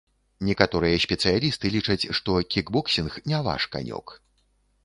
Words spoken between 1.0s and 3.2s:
спецыялісты лічаць, што кікбоксінг